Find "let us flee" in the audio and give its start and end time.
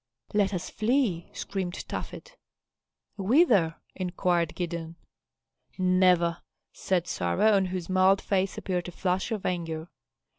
0.33-1.29